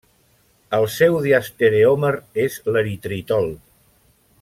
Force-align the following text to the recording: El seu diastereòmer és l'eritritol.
El 0.77 0.85
seu 0.93 1.19
diastereòmer 1.27 2.13
és 2.49 2.59
l'eritritol. 2.73 3.51